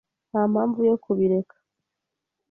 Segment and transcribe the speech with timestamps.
[0.29, 1.55] Ntampamvu yo kubireka.